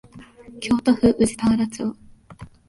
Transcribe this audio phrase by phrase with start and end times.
[0.59, 1.95] 京都府宇治田原町